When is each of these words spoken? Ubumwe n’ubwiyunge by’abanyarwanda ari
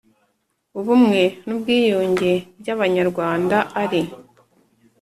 Ubumwe 0.79 1.21
n’ubwiyunge 1.45 2.31
by’abanyarwanda 2.59 3.57
ari 3.81 4.01